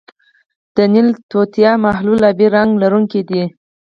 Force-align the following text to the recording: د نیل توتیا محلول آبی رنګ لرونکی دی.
د 0.75 0.77
نیل 0.93 1.07
توتیا 1.31 1.71
محلول 1.85 2.21
آبی 2.29 2.47
رنګ 2.55 2.69
لرونکی 2.81 3.21
دی. 3.29 3.43